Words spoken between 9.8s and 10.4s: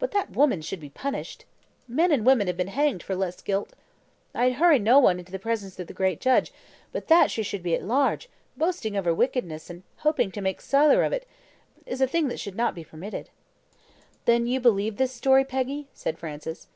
hoping to